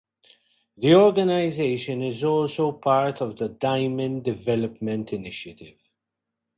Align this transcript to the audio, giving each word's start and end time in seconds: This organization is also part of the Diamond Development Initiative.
This 0.77 0.95
organization 0.95 2.01
is 2.01 2.23
also 2.23 2.71
part 2.71 3.21
of 3.21 3.35
the 3.35 3.49
Diamond 3.49 4.23
Development 4.23 5.13
Initiative. 5.13 5.75